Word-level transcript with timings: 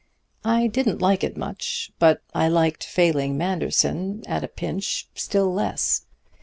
"I 0.43 0.65
didn't 0.65 0.99
like 0.99 1.23
it 1.23 1.37
much, 1.37 1.91
but 1.99 2.23
I 2.33 2.47
liked 2.47 2.83
failing 2.83 3.37
Manderson 3.37 4.23
at 4.25 4.43
a 4.43 4.47
pinch 4.47 5.07
still 5.13 5.53
less. 5.53 6.07